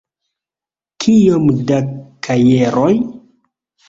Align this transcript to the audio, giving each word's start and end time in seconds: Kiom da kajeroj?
Kiom 1.03 1.45
da 1.71 1.77
kajeroj? 2.29 2.91